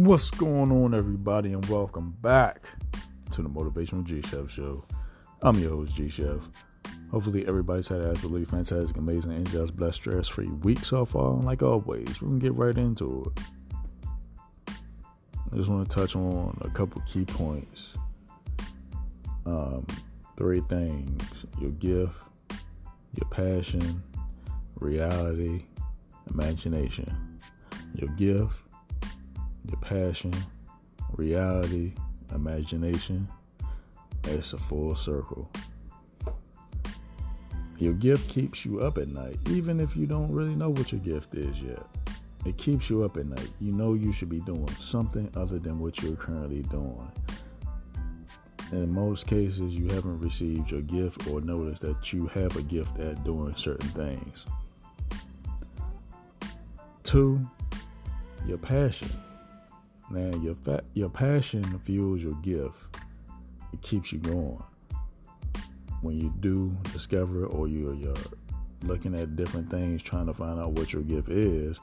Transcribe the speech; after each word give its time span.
What's 0.00 0.30
going 0.30 0.72
on, 0.72 0.94
everybody, 0.94 1.52
and 1.52 1.62
welcome 1.66 2.16
back 2.22 2.64
to 3.32 3.42
the 3.42 3.50
Motivational 3.50 4.02
G 4.02 4.22
Chef 4.22 4.50
Show. 4.50 4.82
I'm 5.42 5.58
your 5.58 5.72
host, 5.72 5.94
G 5.94 6.08
Chef. 6.08 6.48
Hopefully, 7.10 7.46
everybody's 7.46 7.88
had 7.88 8.00
an 8.00 8.10
absolutely 8.10 8.46
fantastic, 8.46 8.96
amazing, 8.96 9.32
and 9.32 9.46
just 9.50 9.76
blessed, 9.76 9.96
stress 9.96 10.26
free 10.26 10.48
week 10.48 10.82
so 10.86 11.04
far. 11.04 11.34
And 11.34 11.44
like 11.44 11.62
always, 11.62 12.22
we're 12.22 12.28
gonna 12.28 12.40
get 12.40 12.54
right 12.54 12.78
into 12.78 13.30
it. 13.36 13.44
I 15.52 15.56
just 15.56 15.68
want 15.68 15.86
to 15.86 15.94
touch 15.94 16.16
on 16.16 16.58
a 16.62 16.70
couple 16.70 17.02
key 17.02 17.26
points. 17.26 17.98
Um, 19.44 19.86
three 20.38 20.62
things 20.62 21.44
your 21.60 21.72
gift, 21.72 22.16
your 23.16 23.28
passion, 23.28 24.02
reality, 24.76 25.66
imagination. 26.30 27.38
Your 27.94 28.08
gift, 28.14 28.56
your 29.70 29.80
passion, 29.80 30.32
reality, 31.12 31.92
imagination. 32.34 33.28
It's 34.24 34.52
a 34.52 34.58
full 34.58 34.94
circle. 34.96 35.50
Your 37.78 37.94
gift 37.94 38.28
keeps 38.28 38.66
you 38.66 38.80
up 38.80 38.98
at 38.98 39.08
night, 39.08 39.38
even 39.48 39.80
if 39.80 39.96
you 39.96 40.06
don't 40.06 40.30
really 40.32 40.54
know 40.54 40.70
what 40.70 40.92
your 40.92 41.00
gift 41.00 41.34
is 41.34 41.62
yet. 41.62 41.86
It 42.44 42.56
keeps 42.58 42.90
you 42.90 43.04
up 43.04 43.16
at 43.16 43.26
night. 43.26 43.48
You 43.60 43.72
know 43.72 43.94
you 43.94 44.12
should 44.12 44.28
be 44.28 44.40
doing 44.40 44.68
something 44.70 45.30
other 45.36 45.58
than 45.58 45.78
what 45.78 46.02
you're 46.02 46.16
currently 46.16 46.62
doing. 46.62 47.10
In 48.72 48.92
most 48.92 49.26
cases, 49.26 49.74
you 49.74 49.88
haven't 49.88 50.20
received 50.20 50.70
your 50.70 50.82
gift 50.82 51.26
or 51.28 51.40
noticed 51.40 51.82
that 51.82 52.12
you 52.12 52.26
have 52.28 52.56
a 52.56 52.62
gift 52.62 52.98
at 52.98 53.22
doing 53.24 53.54
certain 53.54 53.88
things. 53.88 54.46
Two, 57.02 57.40
your 58.46 58.58
passion. 58.58 59.08
Now, 60.10 60.36
your 60.38 60.56
fa- 60.56 60.82
your 60.94 61.08
passion 61.08 61.78
fuels 61.80 62.22
your 62.22 62.34
gift. 62.42 62.96
It 63.72 63.80
keeps 63.82 64.12
you 64.12 64.18
going. 64.18 64.62
When 66.02 66.18
you 66.18 66.34
do 66.40 66.76
discover 66.92 67.46
or 67.46 67.68
you're, 67.68 67.94
you're 67.94 68.14
looking 68.82 69.14
at 69.14 69.36
different 69.36 69.70
things, 69.70 70.02
trying 70.02 70.26
to 70.26 70.34
find 70.34 70.58
out 70.58 70.72
what 70.72 70.92
your 70.92 71.02
gift 71.02 71.28
is, 71.28 71.80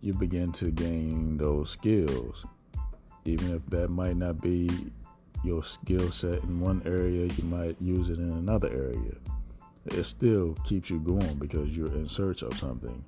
you 0.00 0.14
begin 0.14 0.52
to 0.52 0.70
gain 0.70 1.36
those 1.36 1.70
skills. 1.70 2.46
Even 3.24 3.54
if 3.54 3.66
that 3.66 3.88
might 3.88 4.16
not 4.16 4.40
be 4.40 4.70
your 5.42 5.62
skill 5.62 6.10
set 6.12 6.42
in 6.42 6.60
one 6.60 6.82
area, 6.84 7.26
you 7.26 7.44
might 7.44 7.80
use 7.80 8.08
it 8.08 8.18
in 8.18 8.30
another 8.30 8.68
area. 8.68 9.14
It 9.86 10.04
still 10.04 10.54
keeps 10.64 10.90
you 10.90 11.00
going 11.00 11.34
because 11.34 11.76
you're 11.76 11.92
in 11.94 12.08
search 12.08 12.42
of 12.42 12.56
something 12.58 13.04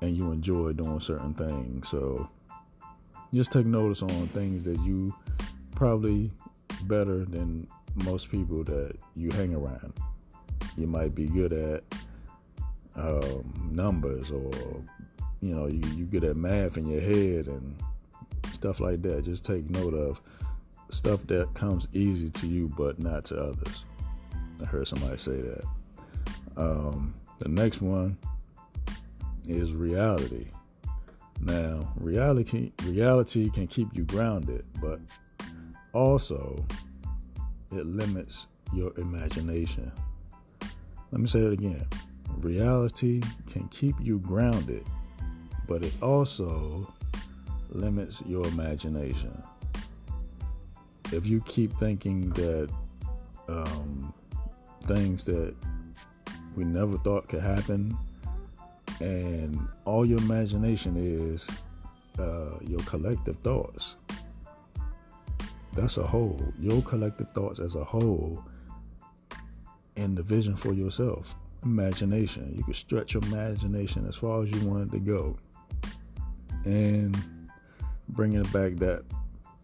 and 0.00 0.16
you 0.16 0.32
enjoy 0.32 0.72
doing 0.72 1.00
certain 1.00 1.34
things. 1.34 1.88
So 1.88 2.28
just 3.34 3.52
take 3.52 3.66
notice 3.66 4.02
on 4.02 4.28
things 4.28 4.62
that 4.64 4.78
you 4.80 5.14
probably 5.74 6.30
better 6.84 7.24
than 7.24 7.66
most 7.94 8.30
people 8.30 8.64
that 8.64 8.96
you 9.14 9.30
hang 9.32 9.54
around. 9.54 9.92
You 10.76 10.86
might 10.86 11.14
be 11.14 11.26
good 11.26 11.52
at 11.52 11.84
um, 12.96 13.70
numbers 13.72 14.30
or 14.30 14.50
you 15.40 15.54
know 15.54 15.66
you, 15.66 15.80
you 15.94 16.04
good 16.04 16.24
at 16.24 16.36
math 16.36 16.76
in 16.76 16.88
your 16.88 17.00
head 17.00 17.46
and 17.46 17.76
stuff 18.52 18.80
like 18.80 19.02
that. 19.02 19.24
Just 19.24 19.44
take 19.44 19.68
note 19.70 19.94
of 19.94 20.20
stuff 20.90 21.26
that 21.26 21.52
comes 21.54 21.88
easy 21.92 22.30
to 22.30 22.46
you 22.46 22.68
but 22.76 22.98
not 22.98 23.24
to 23.26 23.36
others. 23.36 23.84
I 24.62 24.64
heard 24.64 24.88
somebody 24.88 25.18
say 25.18 25.40
that. 25.40 25.64
Um, 26.56 27.14
the 27.38 27.48
next 27.48 27.82
one 27.82 28.16
is 29.46 29.74
reality. 29.74 30.46
Now, 31.40 31.92
reality 31.96 32.72
reality 32.84 33.50
can 33.50 33.66
keep 33.66 33.88
you 33.94 34.04
grounded, 34.04 34.64
but 34.80 35.00
also 35.92 36.64
it 37.72 37.86
limits 37.86 38.46
your 38.72 38.92
imagination. 38.98 39.92
Let 41.12 41.20
me 41.20 41.26
say 41.26 41.40
that 41.40 41.52
again. 41.52 41.86
Reality 42.38 43.22
can 43.46 43.68
keep 43.68 43.94
you 44.00 44.18
grounded, 44.18 44.84
but 45.68 45.84
it 45.84 45.94
also 46.02 46.92
limits 47.70 48.22
your 48.26 48.46
imagination. 48.48 49.42
If 51.12 51.26
you 51.26 51.40
keep 51.42 51.72
thinking 51.78 52.30
that 52.30 52.70
um, 53.48 54.12
things 54.84 55.24
that 55.24 55.54
we 56.56 56.64
never 56.64 56.98
thought 56.98 57.28
could 57.28 57.42
happen 57.42 57.96
and 59.00 59.68
all 59.84 60.06
your 60.06 60.18
imagination 60.18 60.96
is 60.96 61.46
uh, 62.18 62.58
your 62.62 62.80
collective 62.80 63.38
thoughts. 63.40 63.96
That's 65.74 65.98
a 65.98 66.06
whole. 66.06 66.40
Your 66.58 66.80
collective 66.82 67.30
thoughts 67.32 67.60
as 67.60 67.74
a 67.74 67.84
whole, 67.84 68.42
and 69.96 70.16
the 70.16 70.22
vision 70.22 70.56
for 70.56 70.72
yourself. 70.72 71.34
Imagination. 71.64 72.54
You 72.56 72.62
can 72.62 72.74
stretch 72.74 73.14
your 73.14 73.22
imagination 73.24 74.06
as 74.06 74.16
far 74.16 74.42
as 74.42 74.50
you 74.50 74.66
want 74.66 74.88
it 74.88 74.96
to 74.96 75.00
go, 75.00 75.36
and 76.64 77.16
bringing 78.10 78.44
back 78.44 78.76
that 78.76 79.04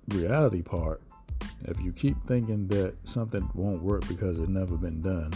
reality 0.09 0.63
part. 0.63 1.01
If 1.65 1.81
you 1.81 1.93
keep 1.93 2.17
thinking 2.27 2.67
that 2.69 2.97
something 3.05 3.49
won't 3.55 3.83
work 3.83 4.07
because 4.09 4.41
it 4.41 4.49
never 4.49 4.77
been 4.77 5.01
done, 5.01 5.33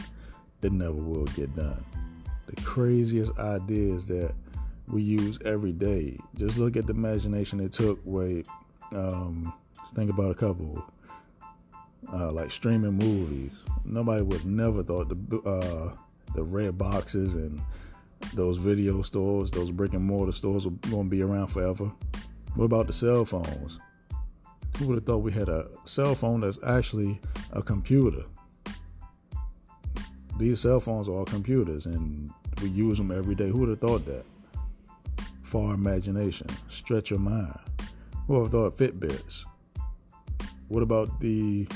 it 0.61 0.73
never 0.73 0.93
will 0.93 1.25
get 1.27 1.55
done 1.55 1.85
the 2.47 2.61
craziest 2.63 3.39
ideas 3.39 4.07
that 4.07 4.35
we 4.89 5.03
use 5.03 5.39
every 5.45 5.73
day. 5.73 6.19
Just 6.35 6.59
look 6.59 6.77
at 6.77 6.87
the 6.87 6.93
imagination 6.93 7.61
it 7.61 7.73
took. 7.73 8.01
Wait, 8.05 8.47
um, 8.93 9.53
think 9.95 10.11
about 10.11 10.31
a 10.31 10.35
couple, 10.35 10.85
uh, 12.13 12.31
like 12.33 12.51
streaming 12.51 12.95
movies. 12.95 13.53
Nobody 13.85 14.23
would 14.23 14.45
never 14.45 14.83
thought 14.83 15.09
the 15.09 15.39
uh, 15.41 15.97
the 16.35 16.43
red 16.43 16.77
boxes 16.79 17.35
and 17.35 17.61
those 18.35 18.57
video 18.59 19.03
stores, 19.03 19.51
those 19.51 19.71
brick 19.71 19.93
and 19.93 20.05
mortar 20.05 20.33
stores, 20.33 20.65
were 20.65 20.73
going 20.91 21.05
to 21.05 21.11
be 21.11 21.23
around 21.23 21.49
forever. 21.49 21.91
What 22.55 22.65
about 22.67 22.87
the 22.87 22.93
cell 22.93 23.25
phones? 23.25 23.79
Who 24.79 24.89
would 24.89 24.97
have 24.97 25.05
thought 25.05 25.19
we 25.19 25.33
had 25.33 25.49
a 25.49 25.69
cell 25.85 26.15
phone 26.15 26.41
that's 26.41 26.59
actually 26.67 27.21
a 27.53 27.63
computer? 27.63 28.25
These 30.39 30.61
cell 30.61 30.81
phones 30.81 31.09
are 31.09 31.25
computers 31.25 31.87
and 31.87 32.31
we 32.63 32.69
use 32.69 32.99
them 32.99 33.11
every 33.11 33.35
day. 33.35 33.49
Who 33.49 33.59
would 33.61 33.69
have 33.71 33.81
thought 33.81 34.05
that? 34.07 34.25
Far 35.43 35.75
imagination, 35.75 36.49
stretch 36.69 37.11
your 37.11 37.21
mind. 37.21 37.59
Who 38.27 38.35
would 38.35 38.43
have 38.45 38.53
thought 38.53 38.77
Fitbits? 38.77 39.45
What 40.69 40.83
about 40.83 41.21
the 41.21 41.67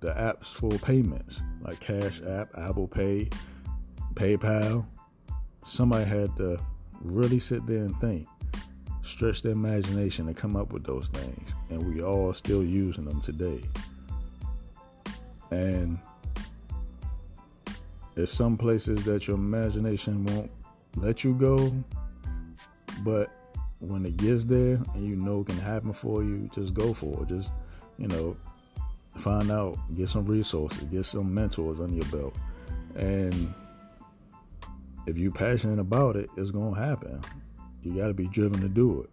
the 0.00 0.12
apps 0.12 0.46
for 0.48 0.70
payments 0.78 1.42
like 1.62 1.80
Cash 1.80 2.20
App, 2.22 2.50
Apple 2.58 2.86
Pay, 2.86 3.30
PayPal? 4.14 4.86
Somebody 5.64 6.04
had 6.04 6.36
to 6.36 6.60
really 7.00 7.40
sit 7.40 7.66
there 7.66 7.78
and 7.78 7.96
think, 7.98 8.26
stretch 9.02 9.42
their 9.42 9.52
imagination 9.52 10.28
and 10.28 10.36
come 10.36 10.54
up 10.54 10.72
with 10.72 10.84
those 10.84 11.08
things, 11.08 11.54
and 11.70 11.84
we 11.86 12.02
all 12.02 12.32
still 12.34 12.62
using 12.62 13.06
them 13.06 13.20
today. 13.20 13.62
And 15.50 15.98
there's 18.16 18.32
some 18.32 18.56
places 18.56 19.04
that 19.04 19.28
your 19.28 19.36
imagination 19.36 20.24
won't 20.24 20.50
let 20.96 21.22
you 21.22 21.34
go, 21.34 21.70
but 23.04 23.30
when 23.78 24.06
it 24.06 24.16
gets 24.16 24.46
there 24.46 24.80
and 24.94 25.04
you 25.06 25.16
know 25.16 25.42
it 25.42 25.48
can 25.48 25.58
happen 25.58 25.92
for 25.92 26.24
you, 26.24 26.48
just 26.54 26.72
go 26.72 26.94
for 26.94 27.22
it. 27.22 27.28
Just, 27.28 27.52
you 27.98 28.08
know, 28.08 28.34
find 29.18 29.50
out, 29.50 29.78
get 29.94 30.08
some 30.08 30.24
resources, 30.24 30.84
get 30.84 31.04
some 31.04 31.32
mentors 31.32 31.78
under 31.78 31.94
your 31.94 32.06
belt. 32.06 32.34
And 32.94 33.52
if 35.06 35.18
you're 35.18 35.30
passionate 35.30 35.78
about 35.78 36.16
it, 36.16 36.30
it's 36.38 36.50
going 36.50 36.74
to 36.74 36.80
happen. 36.80 37.20
You 37.82 37.92
got 37.92 38.08
to 38.08 38.14
be 38.14 38.28
driven 38.28 38.62
to 38.62 38.68
do 38.70 39.02
it. 39.02 39.10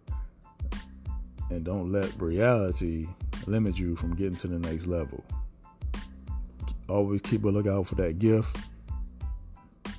And 1.50 1.62
don't 1.62 1.92
let 1.92 2.10
reality 2.18 3.06
limit 3.46 3.78
you 3.78 3.96
from 3.96 4.16
getting 4.16 4.36
to 4.36 4.48
the 4.48 4.58
next 4.58 4.86
level. 4.86 5.22
Always 6.88 7.20
keep 7.20 7.44
a 7.44 7.48
lookout 7.48 7.86
for 7.86 7.96
that 7.96 8.18
gift 8.18 8.56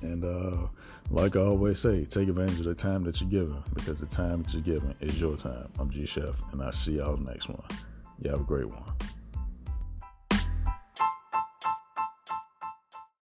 and 0.06 0.24
uh, 0.24 0.68
like 1.10 1.36
I 1.36 1.40
always 1.40 1.78
say, 1.78 2.04
take 2.04 2.28
advantage 2.28 2.58
of 2.60 2.64
the 2.64 2.74
time 2.74 3.04
that 3.04 3.20
you're 3.20 3.30
given 3.30 3.62
because 3.74 4.00
the 4.00 4.06
time 4.06 4.42
that 4.42 4.52
you're 4.52 4.62
given 4.62 4.94
is 5.00 5.20
your 5.20 5.36
time. 5.36 5.68
I'm 5.78 5.90
G 5.90 6.06
Chef, 6.06 6.34
and 6.52 6.62
I 6.62 6.70
see 6.70 6.98
y'all 6.98 7.16
next 7.16 7.48
one. 7.48 7.62
You 8.22 8.30
have 8.30 8.40
a 8.40 8.44
great 8.44 8.68
one. 8.68 8.82